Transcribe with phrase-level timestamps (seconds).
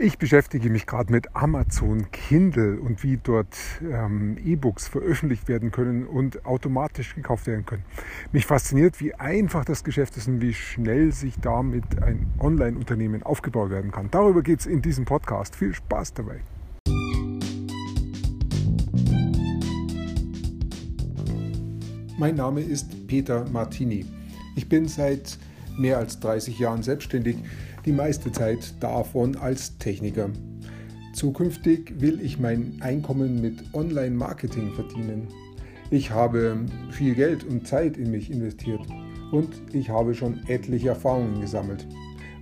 [0.00, 6.06] Ich beschäftige mich gerade mit Amazon Kindle und wie dort ähm, E-Books veröffentlicht werden können
[6.06, 7.82] und automatisch gekauft werden können.
[8.30, 13.70] Mich fasziniert, wie einfach das Geschäft ist und wie schnell sich damit ein Online-Unternehmen aufgebaut
[13.70, 14.08] werden kann.
[14.12, 15.56] Darüber geht es in diesem Podcast.
[15.56, 16.42] Viel Spaß dabei.
[22.16, 24.06] Mein Name ist Peter Martini.
[24.54, 25.38] Ich bin seit
[25.76, 27.38] mehr als 30 Jahren selbstständig
[27.88, 30.28] die meiste Zeit davon als Techniker.
[31.14, 35.28] Zukünftig will ich mein Einkommen mit Online-Marketing verdienen.
[35.90, 38.82] Ich habe viel Geld und Zeit in mich investiert
[39.32, 41.86] und ich habe schon etliche Erfahrungen gesammelt.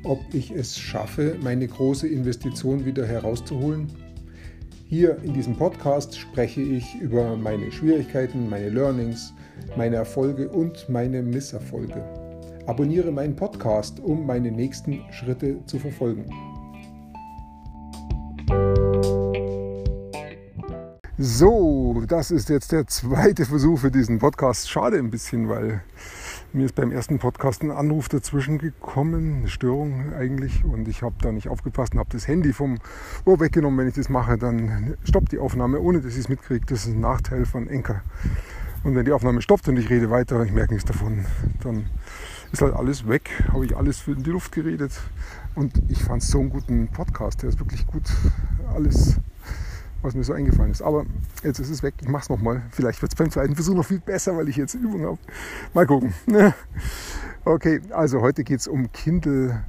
[0.02, 3.86] Ob ich es schaffe, meine große Investition wieder herauszuholen?
[4.88, 9.32] Hier in diesem Podcast spreche ich über meine Schwierigkeiten, meine Learnings,
[9.76, 12.02] meine Erfolge und meine Misserfolge.
[12.66, 16.24] Abonniere meinen Podcast, um meine nächsten Schritte zu verfolgen.
[21.16, 24.68] So, das ist jetzt der zweite Versuch für diesen Podcast.
[24.68, 25.80] Schade ein bisschen, weil
[26.52, 31.14] mir ist beim ersten Podcast ein Anruf dazwischen gekommen, eine Störung eigentlich, und ich habe
[31.22, 32.78] da nicht aufgepasst und habe das Handy vom
[33.24, 33.78] Ohr weggenommen.
[33.78, 36.66] Wenn ich das mache, dann stoppt die Aufnahme, ohne dass ich es mitkriege.
[36.66, 38.02] Das ist ein Nachteil von Enker.
[38.82, 41.24] Und wenn die Aufnahme stoppt und ich rede weiter, ich merke nichts davon,
[41.62, 41.86] dann
[42.56, 44.92] ist halt alles weg, habe ich alles in die Luft geredet.
[45.54, 47.42] Und ich fand so einen guten Podcast.
[47.42, 48.04] Der ist wirklich gut,
[48.74, 49.16] alles,
[50.00, 50.80] was mir so eingefallen ist.
[50.80, 51.04] Aber
[51.42, 52.62] jetzt ist es weg, ich mache es nochmal.
[52.70, 55.18] Vielleicht wird es beim zweiten Versuch noch viel besser, weil ich jetzt Übung habe.
[55.74, 56.14] Mal gucken.
[57.48, 59.62] Okay, also heute geht es um Kindle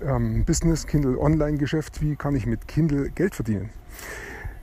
[0.00, 2.02] ähm, Business, Kindle Online-Geschäft.
[2.02, 3.70] Wie kann ich mit Kindle Geld verdienen?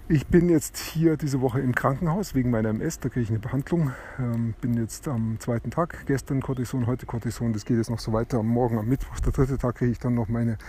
[0.07, 2.99] Ich bin jetzt hier diese Woche im Krankenhaus wegen meiner MS.
[2.99, 3.91] Da kriege ich eine Behandlung.
[4.19, 6.05] Ähm, bin jetzt am zweiten Tag.
[6.05, 7.53] Gestern Cortison, heute Cortison.
[7.53, 8.43] Das geht jetzt noch so weiter.
[8.43, 10.59] Morgen am Mittwoch, der dritte Tag, kriege ich dann noch meine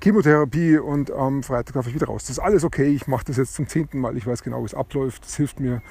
[0.00, 2.22] Chemotherapie und am Freitag darf ich wieder raus.
[2.22, 2.86] Das ist alles okay.
[2.86, 4.16] Ich mache das jetzt zum zehnten Mal.
[4.16, 5.24] Ich weiß genau, wie es abläuft.
[5.24, 5.82] Das hilft mir.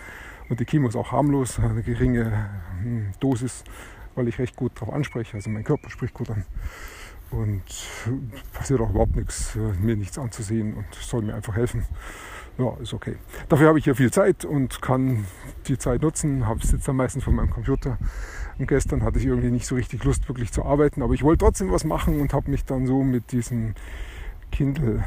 [0.48, 1.60] Und die Chemo ist auch harmlos.
[1.60, 2.50] Eine geringe
[2.82, 3.66] hm, Dosis,
[4.16, 5.36] weil ich recht gut darauf anspreche.
[5.36, 6.46] Also mein Körper spricht gut an.
[7.32, 7.64] Und
[8.54, 11.84] passiert auch überhaupt nichts, äh, mir nichts anzusehen und soll mir einfach helfen
[12.58, 13.16] ja, ist okay.
[13.50, 15.26] Dafür habe ich ja viel Zeit und kann
[15.68, 16.46] die Zeit nutzen.
[16.48, 17.98] Habe sitze am meisten vor meinem Computer.
[18.60, 21.46] Und gestern hatte ich irgendwie nicht so richtig Lust, wirklich zu arbeiten, aber ich wollte
[21.46, 23.74] trotzdem was machen und habe mich dann so mit diesem
[24.52, 25.04] Kindle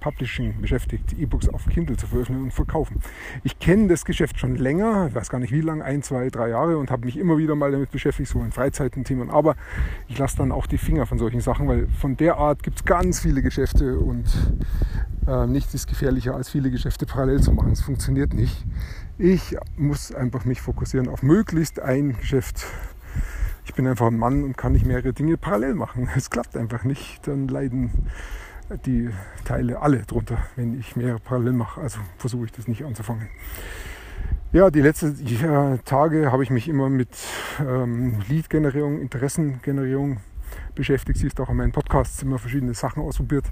[0.00, 3.00] Publishing beschäftigt, E-Books auf Kindle zu veröffentlichen und verkaufen.
[3.44, 6.50] Ich kenne das Geschäft schon länger, ich weiß gar nicht wie lange, ein, zwei, drei
[6.50, 9.30] Jahre und habe mich immer wieder mal damit beschäftigt, so in Freizeiten, Themen.
[9.30, 9.56] Aber
[10.08, 12.84] ich lasse dann auch die Finger von solchen Sachen, weil von der Art gibt es
[12.84, 14.26] ganz viele Geschäfte und
[15.26, 17.72] äh, nichts ist gefährlicher, als viele Geschäfte parallel zu machen.
[17.72, 18.64] Es funktioniert nicht.
[19.18, 22.66] Ich muss einfach mich fokussieren auf möglichst ein Geschäft.
[23.64, 26.08] Ich bin einfach ein Mann und kann nicht mehrere Dinge parallel machen.
[26.16, 27.26] Es klappt einfach nicht.
[27.26, 27.90] Dann leiden
[28.84, 29.10] die
[29.44, 31.80] Teile alle drunter, wenn ich mehrere parallel mache.
[31.80, 33.28] Also versuche ich das nicht anzufangen.
[34.52, 37.10] Ja, die letzten Tage habe ich mich immer mit
[37.60, 40.18] ähm, Lead-Generierung, Interessengenerierung
[40.74, 41.18] beschäftigt.
[41.18, 43.44] Siehst auch in meinen Podcasts immer verschiedene Sachen ausprobiert.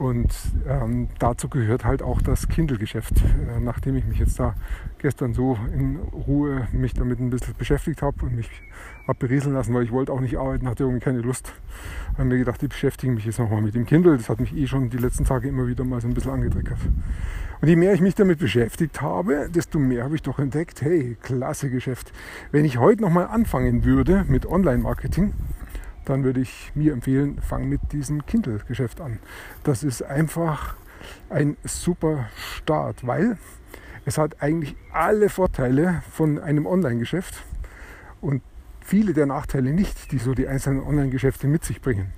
[0.00, 0.32] Und
[0.66, 3.20] ähm, dazu gehört halt auch das Kindle-Geschäft.
[3.20, 4.54] Äh, nachdem ich mich jetzt da
[4.96, 8.48] gestern so in Ruhe mich damit ein bisschen beschäftigt habe und mich
[9.06, 11.52] habe berieseln lassen, weil ich wollte auch nicht arbeiten, hatte irgendwie keine Lust,
[12.14, 14.16] habe mir gedacht, ich beschäftige mich jetzt nochmal mit dem Kindle.
[14.16, 16.78] Das hat mich eh schon die letzten Tage immer wieder mal so ein bisschen angetriggert.
[17.60, 21.18] Und je mehr ich mich damit beschäftigt habe, desto mehr habe ich doch entdeckt, hey,
[21.20, 22.10] klasse Geschäft.
[22.52, 25.34] Wenn ich heute nochmal anfangen würde mit Online-Marketing,
[26.04, 29.18] dann würde ich mir empfehlen, fang mit diesem Kindle-Geschäft an.
[29.64, 30.76] Das ist einfach
[31.28, 33.38] ein super Start, weil
[34.04, 37.42] es hat eigentlich alle Vorteile von einem Online-Geschäft
[38.20, 38.42] und
[38.80, 42.12] viele der Nachteile nicht, die so die einzelnen Online-Geschäfte mit sich bringen.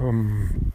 [0.00, 0.72] Ähm,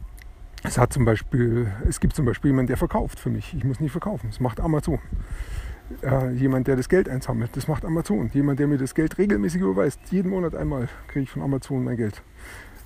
[0.63, 3.53] es hat zum Beispiel, es gibt zum Beispiel jemanden, der verkauft für mich.
[3.53, 4.27] Ich muss nicht verkaufen.
[4.29, 4.99] Das macht Amazon
[6.01, 7.55] äh, jemand, der das Geld einsammelt.
[7.55, 8.29] Das macht Amazon.
[8.33, 9.99] Jemand, der mir das Geld regelmäßig überweist.
[10.11, 12.21] Jeden Monat einmal kriege ich von Amazon mein Geld.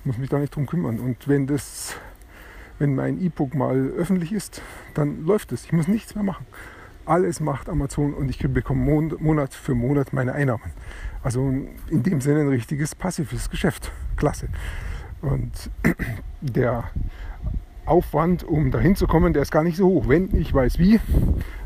[0.04, 0.98] Muss mich da nicht drum kümmern.
[0.98, 1.96] Und wenn das,
[2.78, 4.62] wenn mein E-Book mal öffentlich ist,
[4.94, 5.64] dann läuft es.
[5.64, 6.46] Ich muss nichts mehr machen.
[7.04, 10.72] Alles macht Amazon und ich bekomme Monat für Monat meine Einnahmen.
[11.22, 11.48] Also
[11.88, 13.90] in dem Sinne ein richtiges passives Geschäft.
[14.16, 14.48] Klasse.
[15.22, 15.70] Und
[16.40, 16.84] der
[17.88, 20.08] Aufwand, um dahin zu kommen, der ist gar nicht so hoch.
[20.08, 21.00] Wenn ich weiß wie,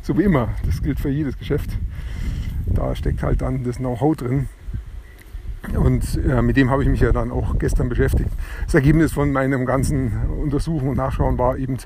[0.02, 1.70] so wie immer, das gilt für jedes Geschäft,
[2.66, 4.48] da steckt halt dann das Know-how drin.
[5.74, 8.30] Und äh, mit dem habe ich mich ja dann auch gestern beschäftigt.
[8.64, 11.76] Das Ergebnis von meinem ganzen Untersuchen und Nachschauen war eben,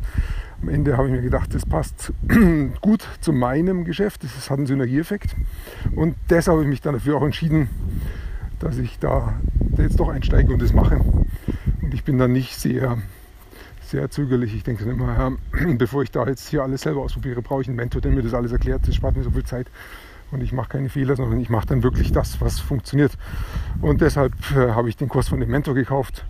[0.62, 2.12] am Ende habe ich mir gedacht, das passt
[2.80, 5.36] gut zu meinem Geschäft, das hat einen Synergieeffekt.
[5.94, 7.68] Und deshalb habe ich mich dann dafür auch entschieden,
[8.58, 9.34] dass ich da
[9.76, 10.98] jetzt doch einsteige und das mache.
[11.82, 12.96] Und ich bin dann nicht sehr
[13.90, 14.54] sehr zögerlich.
[14.54, 15.32] Ich denke dann immer, ja,
[15.78, 18.34] bevor ich da jetzt hier alles selber ausprobiere, brauche ich einen Mentor, der mir das
[18.34, 18.86] alles erklärt.
[18.86, 19.68] Das spart mir so viel Zeit
[20.30, 23.18] und ich mache keine Fehler, sondern ich mache dann wirklich das, was funktioniert.
[23.80, 26.24] Und deshalb äh, habe ich den Kurs von dem Mentor gekauft.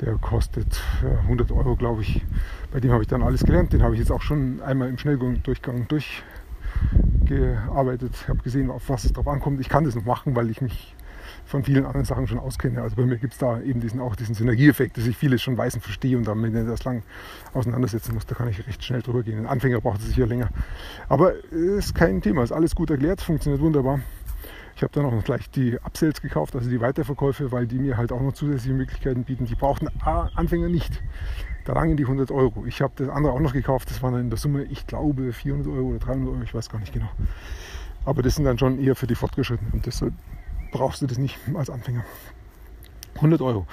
[0.00, 2.24] Der kostet äh, 100 Euro, glaube ich.
[2.72, 3.72] Bei dem habe ich dann alles gelernt.
[3.72, 8.12] Den habe ich jetzt auch schon einmal im Schnelldurchgang durchgearbeitet.
[8.14, 9.60] Ich habe gesehen, auf was es drauf ankommt.
[9.60, 10.93] Ich kann das noch machen, weil ich mich
[11.46, 12.82] von vielen anderen Sachen schon auskenne.
[12.82, 15.56] Also bei mir gibt es da eben diesen, auch diesen Synergieeffekt, dass ich vieles schon
[15.56, 17.02] weiß und verstehe und ich das lang
[17.52, 19.38] auseinandersetzen muss, da kann ich recht schnell drüber gehen.
[19.38, 20.48] Ein Anfänger braucht es sicher länger.
[21.08, 24.00] Aber es ist kein Thema, ist alles gut erklärt, funktioniert wunderbar.
[24.76, 27.96] Ich habe dann auch noch gleich die Upsells gekauft, also die Weiterverkäufe, weil die mir
[27.96, 29.44] halt auch noch zusätzliche Möglichkeiten bieten.
[29.44, 31.00] Die brauchten Anfänger nicht.
[31.64, 32.66] Da langen die 100 Euro.
[32.66, 35.32] Ich habe das andere auch noch gekauft, das waren dann in der Summe, ich glaube,
[35.32, 37.08] 400 Euro oder 300 Euro, ich weiß gar nicht genau.
[38.04, 40.12] Aber das sind dann schon eher für die Fortgeschrittenen und deshalb
[40.74, 42.04] brauchst du das nicht als Anfänger.
[43.14, 43.66] 100 Euro.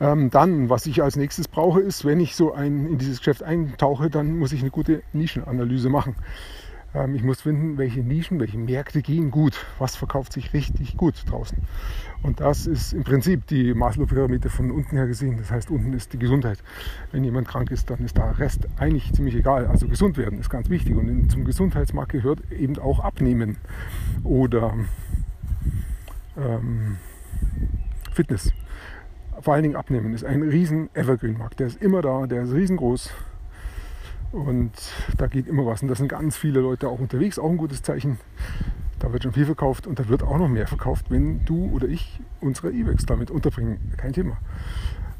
[0.00, 3.44] Ähm, dann, was ich als nächstes brauche, ist, wenn ich so ein, in dieses Geschäft
[3.44, 6.16] eintauche, dann muss ich eine gute Nischenanalyse machen.
[6.92, 11.14] Ähm, ich muss finden, welche Nischen, welche Märkte gehen gut, was verkauft sich richtig gut
[11.28, 11.58] draußen.
[12.22, 15.36] Und das ist im Prinzip die Maslow-Pyramide von unten her gesehen.
[15.38, 16.58] Das heißt, unten ist die Gesundheit.
[17.12, 19.66] Wenn jemand krank ist, dann ist der Rest eigentlich ziemlich egal.
[19.66, 20.96] Also gesund werden ist ganz wichtig.
[20.96, 23.56] Und zum Gesundheitsmarkt gehört eben auch Abnehmen
[24.24, 24.74] oder
[26.40, 26.96] ähm,
[28.12, 28.52] Fitness.
[29.40, 31.60] Vor allen Dingen Abnehmen ist ein riesen Evergreen-Markt.
[31.60, 33.10] Der ist immer da, der ist riesengroß
[34.32, 34.72] und
[35.16, 35.82] da geht immer was.
[35.82, 38.18] Und da sind ganz viele Leute auch unterwegs, auch ein gutes Zeichen.
[38.98, 41.88] Da wird schon viel verkauft und da wird auch noch mehr verkauft, wenn du oder
[41.88, 43.94] ich unsere E-Bikes damit unterbringen.
[43.96, 44.36] Kein Thema.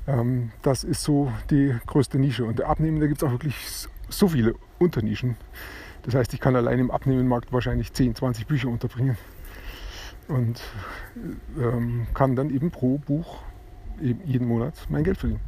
[0.06, 2.44] Ähm, das ist so die größte Nische.
[2.44, 5.37] Und der Abnehmen, da gibt es auch wirklich so viele Unternischen.
[6.02, 9.17] Das heißt, ich kann allein im Abnehmenmarkt wahrscheinlich 10, 20 Bücher unterbringen
[10.31, 10.62] und
[11.59, 13.38] ähm, kann dann eben pro Buch
[14.00, 15.41] eben jeden Monat mein Geld verdienen.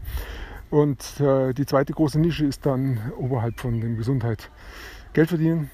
[0.71, 4.51] Und äh, die zweite große Nische ist dann oberhalb von dem Gesundheit
[5.13, 5.71] Geld verdienen.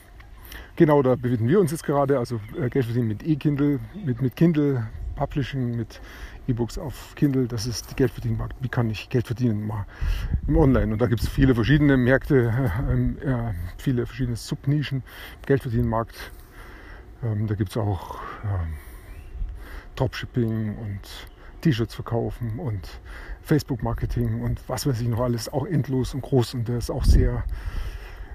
[0.77, 4.37] Genau da befinden wir uns jetzt gerade, also äh, Geld verdienen mit E-Kindle, mit, mit
[4.37, 6.01] Kindle, Publishing, mit
[6.49, 8.57] E-Books auf Kindle, das ist die Geldverdienmarkt.
[8.61, 9.85] Wie kann ich Geld verdienen mal
[10.47, 10.93] im Online?
[10.93, 16.33] Und da gibt es viele verschiedene Märkte, äh, äh, viele verschiedene Subnischen im Geldverdienmarkt.
[17.23, 18.75] Ähm, da gibt es auch ähm,
[19.99, 21.01] Dropshipping und
[21.61, 23.01] T-Shirts verkaufen und
[23.43, 27.05] Facebook-Marketing und was weiß ich noch alles, auch endlos und groß und der ist auch
[27.05, 27.45] sehr,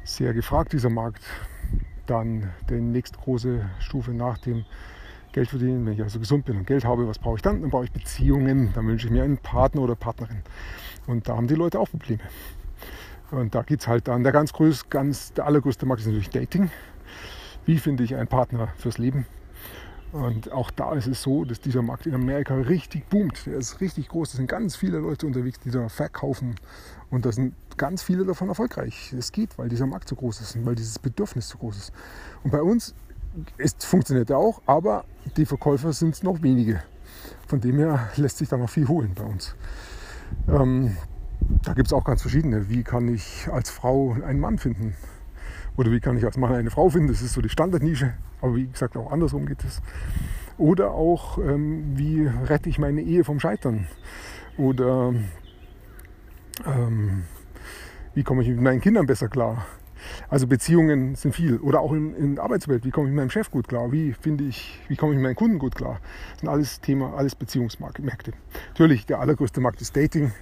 [0.04, 1.24] sehr gefragt, dieser Markt.
[2.06, 4.66] Dann die nächste große Stufe nach dem
[5.32, 7.62] Geld verdienen, wenn ich also gesund bin und Geld habe, was brauche ich dann?
[7.62, 10.42] Dann brauche ich Beziehungen, dann wünsche ich mir einen Partner oder Partnerin.
[11.08, 12.24] Und da haben die Leute auch Probleme.
[13.32, 16.30] Und da geht es halt dann, der ganz größte, ganz, der allergrößte Markt ist natürlich
[16.30, 16.70] Dating.
[17.66, 19.26] Wie finde ich einen Partner fürs Leben?
[20.14, 23.48] Und auch da ist es so, dass dieser Markt in Amerika richtig boomt.
[23.48, 24.32] Der ist richtig groß.
[24.32, 26.56] Da sind ganz viele Leute unterwegs, die da verkaufen.
[27.10, 29.12] Und da sind ganz viele davon erfolgreich.
[29.18, 31.94] Es geht, weil dieser Markt so groß ist und weil dieses Bedürfnis so groß ist.
[32.44, 32.94] Und bei uns
[33.58, 35.06] ist, funktioniert er auch, aber
[35.36, 36.84] die Verkäufer sind noch wenige.
[37.48, 39.56] Von dem her lässt sich da noch viel holen bei uns.
[40.48, 40.96] Ähm,
[41.64, 42.70] da gibt es auch ganz verschiedene.
[42.70, 44.96] Wie kann ich als Frau einen Mann finden?
[45.76, 47.08] Oder wie kann ich als Mann eine Frau finden?
[47.08, 48.14] Das ist so die Standardnische.
[48.44, 49.82] Aber wie gesagt, auch andersrum geht es.
[50.58, 53.88] Oder auch, ähm, wie rette ich meine Ehe vom Scheitern?
[54.58, 55.14] Oder
[56.66, 57.24] ähm,
[58.14, 59.66] wie komme ich mit meinen Kindern besser klar?
[60.28, 61.58] Also Beziehungen sind viel.
[61.60, 63.94] Oder auch in, in der Arbeitswelt, wie komme ich mit meinem Chef gut klar?
[63.94, 66.02] Wie finde ich, wie komme ich mit meinen Kunden gut klar?
[66.34, 68.34] Das sind alles Thema, alles Beziehungsmärkte.
[68.68, 70.34] Natürlich, der allergrößte Markt ist Dating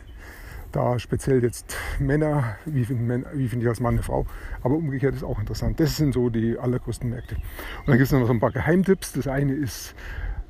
[0.71, 4.25] da speziell jetzt Männer, wie finde find ich als Mann eine Frau,
[4.61, 5.79] aber umgekehrt ist auch interessant.
[5.79, 7.35] Das sind so die allergrößten Märkte.
[7.35, 9.13] Und dann gibt es noch so ein paar Geheimtipps.
[9.13, 9.95] Das eine ist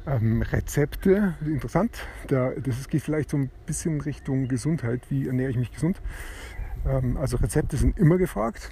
[0.07, 1.97] ähm, Rezepte, interessant.
[2.27, 5.01] Da, das geht vielleicht so ein bisschen Richtung Gesundheit.
[5.09, 6.01] Wie ernähre ich mich gesund?
[6.87, 8.71] Ähm, also Rezepte sind immer gefragt.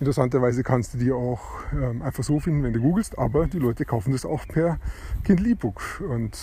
[0.00, 1.40] Interessanterweise kannst du die auch
[1.72, 4.78] ähm, einfach so finden, wenn du googelst, aber die Leute kaufen das auch per
[5.24, 6.02] Kindle E-Book.
[6.08, 6.38] Und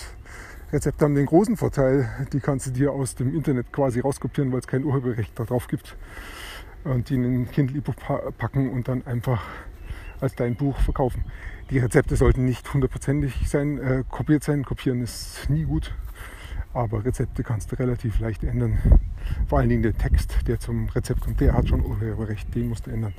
[0.71, 4.59] Rezepte haben den großen Vorteil, die kannst du dir aus dem Internet quasi rauskopieren, weil
[4.59, 5.97] es kein Urheberrecht darauf gibt.
[6.85, 7.97] Und die in ein Kindle E-Book
[8.37, 9.43] packen und dann einfach
[10.21, 11.25] als dein Buch verkaufen.
[11.71, 14.63] Die Rezepte sollten nicht hundertprozentig sein, äh, kopiert sein.
[14.63, 15.93] Kopieren ist nie gut.
[16.73, 18.79] Aber Rezepte kannst du relativ leicht ändern.
[19.47, 22.87] Vor allen Dingen der Text, der zum Rezept kommt, der hat schon Urheberrecht, den musst
[22.87, 23.13] du ändern.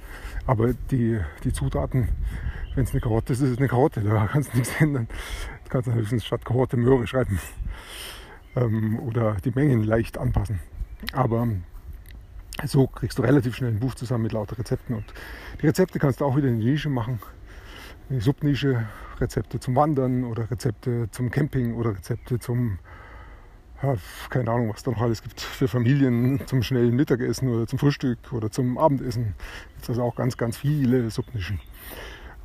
[0.47, 2.09] Aber die, die Zutaten,
[2.75, 5.07] wenn es eine Karotte ist, ist es eine Karotte, da kannst du nichts ändern
[5.73, 7.41] kannst du höchstens statt Kohorte Möhre schreiben
[8.57, 10.61] ähm, oder die Mengen leicht anpassen.
[11.13, 11.49] Aber
[12.65, 14.95] so kriegst du relativ schnell ein Buch zusammen mit lauter Rezepten.
[14.95, 15.05] Und
[15.63, 17.21] die Rezepte kannst du auch wieder in die Nische machen.
[18.11, 18.87] In die Subnische,
[19.19, 22.79] Rezepte zum Wandern oder Rezepte zum Camping oder Rezepte zum
[23.83, 23.97] ja,
[24.31, 28.33] keine Ahnung, was da noch alles gibt für Familien zum schnellen Mittagessen oder zum Frühstück
[28.33, 29.35] oder zum Abendessen.
[29.75, 31.59] Gibt also auch ganz, ganz viele Subnischen.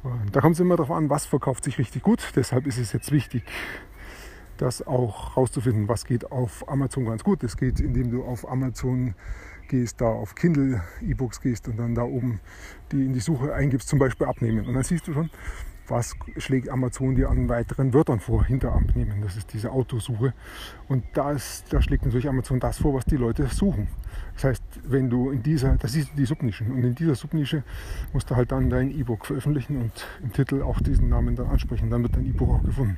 [0.08, 2.32] Und da kommt es immer darauf an, was verkauft sich richtig gut.
[2.36, 3.44] Deshalb ist es jetzt wichtig,
[4.58, 7.44] das auch rauszufinden, was geht auf Amazon ganz gut.
[7.44, 9.14] Das geht, indem du auf Amazon
[9.68, 12.40] gehst, da auf Kindle E-Books gehst und dann da oben
[12.92, 14.66] die in die Suche eingibst, zum Beispiel abnehmen.
[14.66, 15.30] Und dann siehst du schon,
[15.90, 19.22] was schlägt Amazon dir an weiteren Wörtern vor, hinter abnehmen.
[19.22, 20.34] Das ist diese Autosuche.
[20.88, 23.88] Und da, ist, da schlägt natürlich Amazon das vor, was die Leute suchen.
[24.36, 27.64] Das heißt, wenn du in dieser, das ist die Subnischen, und in dieser Subnische
[28.14, 29.92] musst du halt dann dein E-Book veröffentlichen und
[30.22, 31.90] im Titel auch diesen Namen dann ansprechen.
[31.90, 32.98] Dann wird dein E-Book auch gefunden.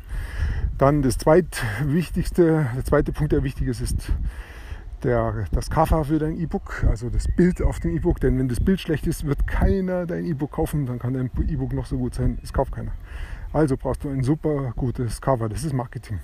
[0.77, 4.11] Dann das zweitwichtigste, der zweite Punkt, der wichtig ist, ist
[5.03, 8.19] der, das Cover für dein E-Book, also das Bild auf dem E-Book.
[8.19, 10.85] Denn wenn das Bild schlecht ist, wird keiner dein E-Book kaufen.
[10.85, 12.91] Dann kann dein E-Book noch so gut sein, es kauft keiner.
[13.53, 15.49] Also brauchst du ein super gutes Cover.
[15.49, 16.19] Das ist Marketing.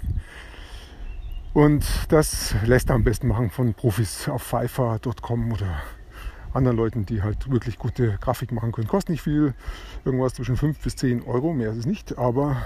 [1.54, 5.82] Und das lässt du am besten machen von Profis auf Fiverr.com oder
[6.56, 8.88] anderen Leuten, die halt wirklich gute Grafik machen können.
[8.88, 9.54] Kostet nicht viel,
[10.04, 12.58] irgendwas zwischen 5 bis 10 Euro, mehr ist es nicht, aber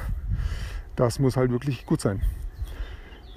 [0.95, 2.21] das muss halt wirklich gut sein.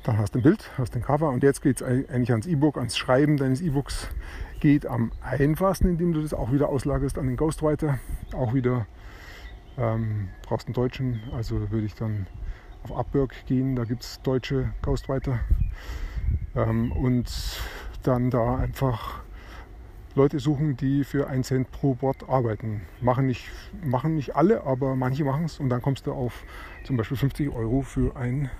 [0.04, 2.76] Dann hast du ein Bild, hast ein Cover und jetzt geht es eigentlich ans E-Book,
[2.76, 4.08] ans Schreiben deines E-Books.
[4.58, 7.98] Geht am einfachsten, indem du das auch wieder auslagerst an den Ghostwriter.
[8.32, 8.86] Auch wieder
[9.78, 12.26] ähm, brauchst einen Deutschen, also würde ich dann
[12.82, 15.38] auf Upwork gehen, da gibt es deutsche Ghostwriter.
[16.56, 17.30] Ähm, und
[18.02, 19.22] dann da einfach
[20.16, 22.82] Leute suchen, die für einen Cent pro Wort arbeiten.
[23.00, 23.48] Machen nicht,
[23.84, 26.42] machen nicht alle, aber manche machen es und dann kommst du auf
[26.82, 28.50] zum Beispiel 50 Euro für ein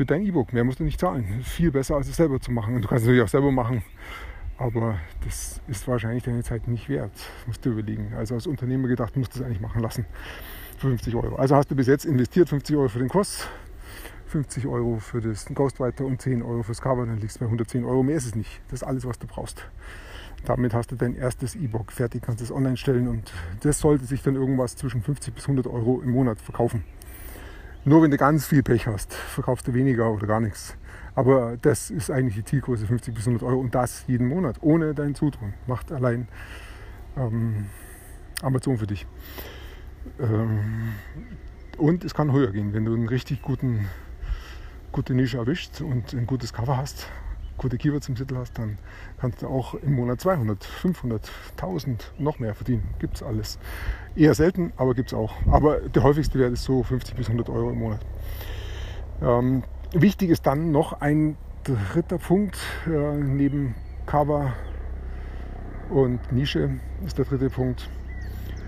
[0.00, 0.54] für dein E-Book.
[0.54, 1.42] Mehr musst du nicht zahlen.
[1.42, 2.74] Viel besser, als es selber zu machen.
[2.74, 3.82] Und du kannst es natürlich auch selber machen.
[4.56, 7.12] Aber das ist wahrscheinlich deine Zeit nicht wert.
[7.46, 8.14] Musst du überlegen.
[8.16, 10.06] Also als Unternehmer gedacht, musst du es eigentlich machen lassen.
[10.78, 11.36] Für 50 Euro.
[11.36, 13.46] Also hast du bis jetzt investiert 50 Euro für den Kurs,
[14.28, 17.04] 50 Euro für das Ghostwriter und 10 Euro fürs Cover.
[17.04, 18.02] Dann liegst du bei 110 Euro.
[18.02, 18.62] Mehr ist es nicht.
[18.68, 19.66] Das ist alles, was du brauchst.
[20.46, 23.30] Damit hast du dein erstes E-Book fertig, kannst es online stellen und
[23.60, 26.84] das sollte sich dann irgendwas zwischen 50 bis 100 Euro im Monat verkaufen.
[27.84, 30.76] Nur wenn du ganz viel Pech hast, verkaufst du weniger oder gar nichts.
[31.14, 34.94] Aber das ist eigentlich die Zielgröße 50 bis 100 Euro und das jeden Monat, ohne
[34.94, 35.54] dein Zutun.
[35.66, 36.28] Macht allein
[37.16, 37.66] ähm,
[38.42, 39.06] Amazon für dich.
[40.18, 40.92] Ähm,
[41.78, 43.88] und es kann höher gehen, wenn du einen richtig guten,
[44.92, 47.08] gute Nische erwischt und ein gutes Cover hast,
[47.60, 48.78] gute Keywords im Titel hast, dann
[49.18, 52.88] kannst du auch im Monat 200, 500, 1000 noch mehr verdienen.
[52.98, 53.58] Gibt es alles.
[54.16, 55.34] Eher selten, aber gibt es auch.
[55.50, 58.00] Aber der häufigste Wert ist so 50 bis 100 Euro im Monat.
[59.22, 59.62] Ähm,
[59.92, 63.74] wichtig ist dann noch ein dritter Punkt äh, neben
[64.06, 64.54] Cover
[65.90, 66.70] und Nische
[67.04, 67.90] ist der dritte Punkt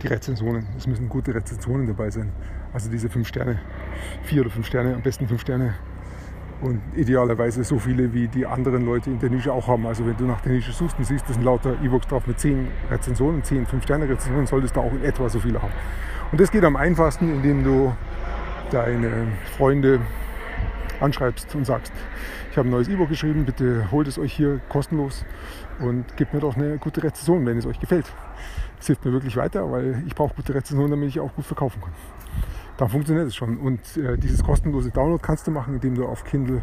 [0.03, 0.67] die Rezensionen.
[0.77, 2.31] Es müssen gute Rezensionen dabei sein.
[2.75, 3.59] Also diese fünf Sterne,
[4.25, 5.75] vier oder fünf Sterne, am besten fünf Sterne
[6.63, 9.87] und idealerweise so viele, wie die anderen Leute in der Nische auch haben.
[9.87, 12.39] Also wenn du nach der Nische suchst und siehst, das sind lauter E-Books drauf mit
[12.39, 15.73] 10 Rezensionen, 10 5-Sterne-Rezensionen, solltest du auch in etwa so viele haben.
[16.31, 17.93] Und das geht am einfachsten, indem du
[18.71, 19.27] deine
[19.57, 20.01] Freunde
[21.01, 21.93] anschreibst und sagst,
[22.51, 25.25] ich habe ein neues E-Book geschrieben, bitte holt es euch hier kostenlos
[25.81, 28.07] und gebt mir doch eine gute Rezension, wenn es euch gefällt.
[28.79, 31.81] Das hilft mir wirklich weiter, weil ich brauche gute Rezensionen, damit ich auch gut verkaufen
[31.81, 31.93] kann
[32.77, 33.59] dann funktioniert es schon.
[33.59, 36.63] Und äh, dieses kostenlose Download kannst du machen, indem du auf Kindle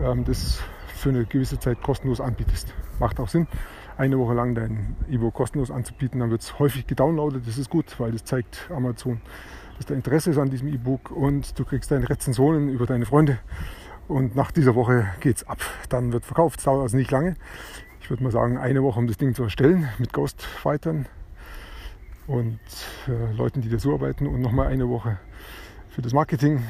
[0.00, 2.72] ähm, das für eine gewisse Zeit kostenlos anbietest.
[2.98, 3.46] Macht auch Sinn,
[3.96, 6.20] eine Woche lang dein E-Book kostenlos anzubieten.
[6.20, 7.46] Dann wird es häufig gedownloadet.
[7.46, 9.20] Das ist gut, weil das zeigt Amazon,
[9.76, 13.38] dass da Interesse ist an diesem E-Book und du kriegst deine Rezensionen über deine Freunde.
[14.08, 15.58] Und nach dieser Woche geht es ab.
[15.88, 16.60] Dann wird verkauft.
[16.60, 17.34] Es dauert also nicht lange.
[18.00, 21.06] Ich würde mal sagen, eine Woche, um das Ding zu erstellen mit Ghostfightern
[22.26, 22.58] und
[23.08, 25.18] äh, Leuten, die da so arbeiten und nochmal eine Woche
[25.88, 26.62] für das Marketing.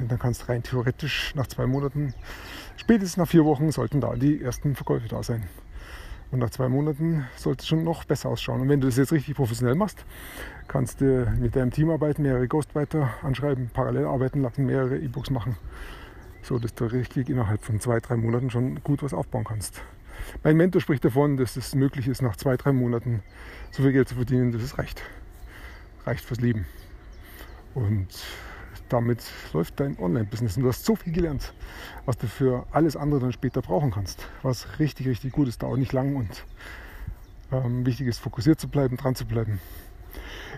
[0.00, 2.14] Und dann kannst du rein theoretisch nach zwei Monaten,
[2.76, 5.44] spätestens nach vier Wochen, sollten da die ersten Verkäufe da sein.
[6.32, 8.60] Und nach zwei Monaten sollte es schon noch besser ausschauen.
[8.60, 10.04] Und wenn du das jetzt richtig professionell machst,
[10.66, 15.56] kannst du mit deinem Team arbeiten, mehrere Ghostwriter anschreiben, parallel arbeiten lassen, mehrere E-Books machen,
[16.42, 19.80] so dass du richtig innerhalb von zwei, drei Monaten schon gut was aufbauen kannst.
[20.42, 23.22] Mein Mentor spricht davon, dass es möglich ist, nach zwei, drei Monaten
[23.70, 25.02] so viel Geld zu verdienen, dass es reicht.
[26.06, 26.66] Reicht fürs Leben.
[27.74, 28.08] Und
[28.88, 30.56] damit läuft dein Online-Business.
[30.56, 31.52] Und du hast so viel gelernt,
[32.04, 34.28] was du für alles andere dann später brauchen kannst.
[34.42, 36.44] Was richtig, richtig gut ist, dauert nicht lang und
[37.52, 39.60] ähm, wichtig ist, fokussiert zu bleiben, dran zu bleiben.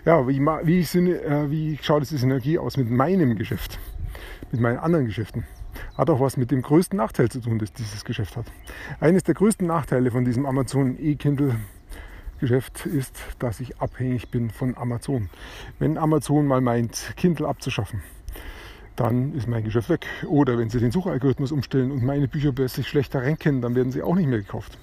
[0.05, 3.79] Ja, wie, wie, ich, äh, wie schaut es die Synergie aus mit meinem Geschäft,
[4.51, 5.45] mit meinen anderen Geschäften?
[5.95, 8.45] Hat auch was mit dem größten Nachteil zu tun, das dieses Geschäft hat.
[8.99, 11.55] Eines der größten Nachteile von diesem Amazon E-Kindle
[12.39, 15.29] Geschäft ist, dass ich abhängig bin von Amazon.
[15.79, 18.03] Wenn Amazon mal meint, Kindle abzuschaffen,
[18.95, 20.05] dann ist mein Geschäft weg.
[20.27, 24.03] Oder wenn Sie den Suchalgorithmus umstellen und meine Bücher plötzlich schlechter ranken, dann werden sie
[24.03, 24.77] auch nicht mehr gekauft.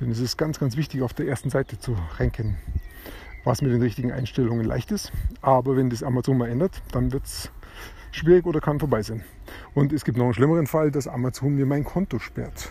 [0.00, 2.56] Denn es ist ganz, ganz wichtig, auf der ersten Seite zu ranken,
[3.44, 5.12] was mit den richtigen Einstellungen leicht ist.
[5.42, 7.50] Aber wenn das Amazon mal ändert, dann wird es
[8.12, 9.24] schwierig oder kann vorbei sein.
[9.74, 12.70] Und es gibt noch einen schlimmeren Fall, dass Amazon mir mein Konto sperrt.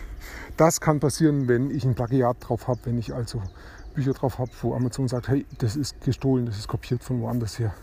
[0.56, 3.42] Das kann passieren, wenn ich ein Plagiat drauf habe, wenn ich also
[3.94, 7.58] Bücher drauf habe, wo Amazon sagt, hey, das ist gestohlen, das ist kopiert von woanders
[7.58, 7.74] her.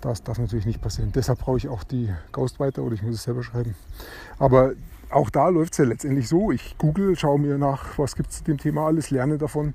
[0.00, 1.12] Das darf natürlich nicht passieren.
[1.14, 3.76] Deshalb brauche ich auch die Ghostwriter oder ich muss es selber schreiben.
[4.38, 4.72] Aber
[5.10, 6.50] auch da läuft es ja letztendlich so.
[6.50, 9.74] Ich google, schaue mir nach, was gibt es zu dem Thema alles, lerne davon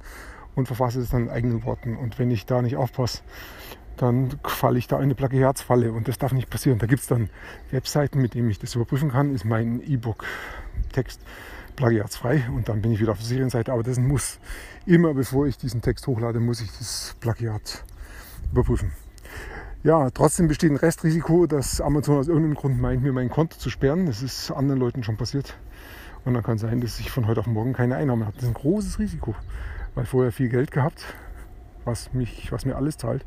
[0.56, 1.96] und verfasse es dann in eigenen Worten.
[1.96, 3.22] Und wenn ich da nicht aufpasse,
[3.98, 6.80] dann falle ich da in eine Plagiatsfalle und das darf nicht passieren.
[6.80, 7.30] Da gibt es dann
[7.72, 11.22] Webseiten, mit denen ich das überprüfen kann, ist mein E-Book-Text
[11.76, 13.72] plagiatsfrei und dann bin ich wieder auf der sicheren Seite.
[13.72, 14.40] Aber das muss
[14.86, 17.84] immer, bevor ich diesen Text hochlade, muss ich das Plagiat
[18.52, 18.92] überprüfen.
[19.84, 23.70] Ja, trotzdem besteht ein Restrisiko, dass Amazon aus irgendeinem Grund meint, mir mein Konto zu
[23.70, 24.08] sperren.
[24.08, 25.56] Das ist anderen Leuten schon passiert.
[26.26, 28.36] Und dann kann sein, dass ich von heute auf morgen keine Einnahme habe.
[28.36, 29.36] Das ist ein großes Risiko,
[29.96, 31.06] weil vorher viel Geld gehabt,
[31.86, 33.24] was, mich, was mir alles zahlt.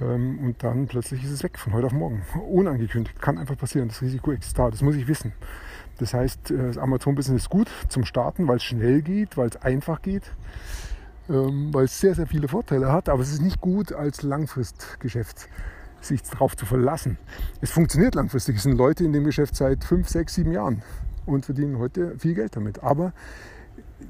[0.00, 2.22] Ähm, und dann plötzlich ist es weg, von heute auf morgen.
[2.50, 3.20] Unangekündigt.
[3.20, 3.88] Kann einfach passieren.
[3.88, 4.70] Das Risiko existiert da.
[4.70, 5.32] Das muss ich wissen.
[5.98, 9.56] Das heißt, äh, das Amazon-Business ist gut zum Starten, weil es schnell geht, weil es
[9.56, 10.24] einfach geht,
[11.28, 13.08] ähm, weil es sehr, sehr viele Vorteile hat.
[13.08, 15.48] Aber es ist nicht gut als Langfristgeschäft,
[16.00, 17.18] sich darauf zu verlassen.
[17.60, 18.56] Es funktioniert langfristig.
[18.56, 20.82] Es sind Leute in dem Geschäft seit fünf, sechs, sieben Jahren
[21.26, 22.82] und verdienen heute viel Geld damit.
[22.82, 23.12] Aber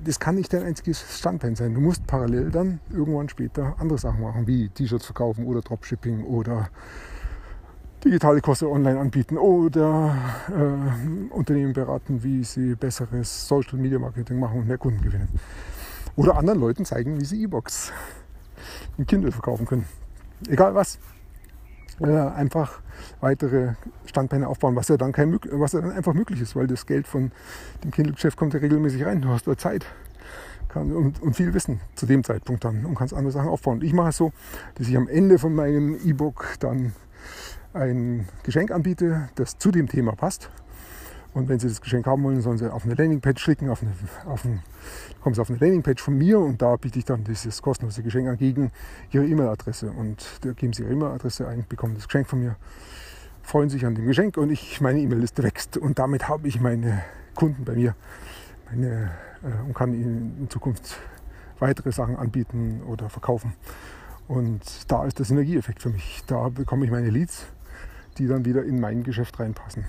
[0.05, 1.75] das kann nicht dein einziges Standbein sein.
[1.75, 6.69] Du musst parallel dann irgendwann später andere Sachen machen, wie T-Shirts verkaufen oder Dropshipping oder
[8.05, 10.15] digitale Kurse online anbieten oder
[10.51, 15.29] äh, Unternehmen beraten, wie sie besseres Social Media Marketing machen und mehr Kunden gewinnen.
[16.17, 17.93] Oder anderen Leuten zeigen, wie sie E-Books
[18.99, 19.87] im Kindle verkaufen können.
[20.49, 20.99] Egal was.
[22.01, 22.81] Einfach
[23.21, 23.75] weitere
[24.07, 27.07] Standbeine aufbauen, was ja, dann kein, was ja dann einfach möglich ist, weil das Geld
[27.07, 27.31] von
[27.83, 29.23] dem Kindle-Geschäft kommt ja regelmäßig rein.
[29.23, 29.87] Du hast da Zeit
[30.75, 33.81] und, und, viel Wissen zu dem Zeitpunkt dann und kannst andere Sachen aufbauen.
[33.83, 34.33] Ich mache es so,
[34.75, 36.93] dass ich am Ende von meinem E-Book dann
[37.73, 40.51] ein Geschenk anbiete, das zu dem Thema passt.
[41.35, 43.93] Und wenn Sie das Geschenk haben wollen, sollen Sie auf eine Landingpage klicken, auf eine,
[44.25, 44.63] auf ein,
[45.21, 48.29] kommen Sie auf eine Landingpage von mir und da biete ich dann dieses kostenlose Geschenk
[48.29, 48.71] an gegen
[49.11, 49.91] Ihre E-Mail-Adresse.
[49.91, 52.57] Und da geben Sie Ihre E-Mail-Adresse ein, bekommen das Geschenk von mir,
[53.43, 55.77] freuen sich an dem Geschenk und ich, meine E-Mail-Liste wächst.
[55.77, 57.03] Und damit habe ich meine
[57.35, 57.95] Kunden bei mir
[58.71, 59.11] meine,
[59.43, 60.97] äh, und kann ihnen in Zukunft
[61.59, 63.55] weitere Sachen anbieten oder verkaufen.
[64.29, 66.23] Und da ist der Synergieeffekt für mich.
[66.27, 67.47] Da bekomme ich meine Leads
[68.19, 69.85] die dann wieder in mein Geschäft reinpassen.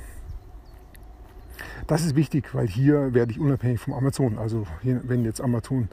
[1.87, 4.37] Das ist wichtig, weil hier werde ich unabhängig vom Amazon.
[4.37, 5.87] Also hier, wenn jetzt Amazon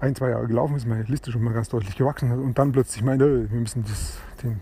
[0.00, 2.72] ein, zwei Jahre gelaufen ist, meine Liste schon mal ganz deutlich gewachsen hat und dann
[2.72, 4.60] plötzlich meine, wir müssen das, den,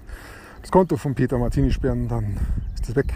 [0.60, 2.36] das Konto von Peter Martini sperren, dann
[2.74, 3.12] ist das weg.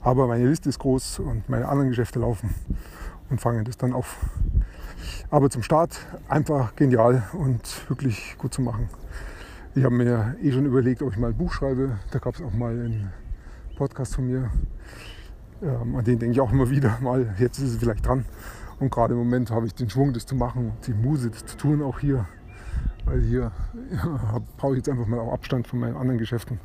[0.00, 2.54] Aber meine Liste ist groß und meine anderen Geschäfte laufen
[3.30, 4.16] und fangen das dann auf.
[5.30, 8.88] Aber zum Start einfach genial und wirklich gut zu machen.
[9.74, 11.98] Ich habe mir eh schon überlegt, ob ich mal ein Buch schreibe.
[12.12, 13.12] Da gab es auch mal ein
[13.76, 14.50] Podcast von mir.
[15.64, 18.24] Ähm, an den denke ich auch immer wieder mal, jetzt ist es vielleicht dran.
[18.80, 21.56] Und gerade im Moment habe ich den Schwung, das zu machen die Muse, das zu
[21.56, 22.26] tun, auch hier.
[23.06, 23.52] Weil hier
[23.92, 26.60] ja, brauche ich jetzt einfach mal auch Abstand von meinen anderen Geschäften.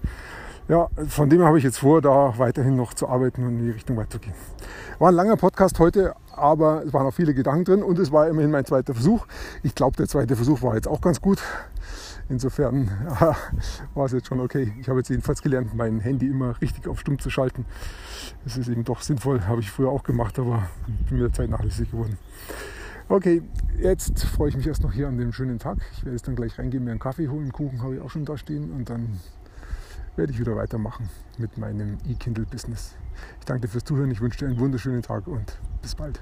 [0.68, 3.72] Ja, von dem habe ich jetzt vor, da weiterhin noch zu arbeiten und in die
[3.72, 4.36] Richtung weiterzugehen.
[5.00, 8.28] War ein langer Podcast heute, aber es waren auch viele Gedanken drin und es war
[8.28, 9.26] immerhin mein zweiter Versuch.
[9.64, 11.42] Ich glaube, der zweite Versuch war jetzt auch ganz gut.
[12.30, 12.88] Insofern
[13.96, 14.72] war es jetzt schon okay.
[14.80, 17.65] Ich habe jetzt jedenfalls gelernt, mein Handy immer richtig auf Stumm zu schalten.
[18.44, 20.70] Das ist eben doch sinnvoll, habe ich früher auch gemacht, aber
[21.10, 22.18] bin mit der Zeit nachlässig geworden.
[23.08, 23.42] Okay,
[23.82, 25.80] jetzt freue ich mich erst noch hier an dem schönen Tag.
[25.94, 27.52] Ich werde jetzt dann gleich reingehen, mir einen Kaffee holen.
[27.52, 29.20] Kuchen habe ich auch schon da stehen und dann
[30.15, 32.96] werde ich wieder weitermachen mit meinem E-Kindle-Business.
[33.39, 36.22] Ich danke dir fürs Zuhören, ich wünsche dir einen wunderschönen Tag und bis bald.